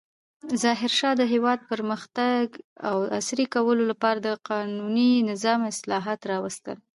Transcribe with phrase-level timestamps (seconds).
[0.61, 2.45] ظاهرشاه د هېواد د پرمختګ
[2.89, 6.77] او عصري کولو لپاره د قانوني نظام اصلاحات راوستل.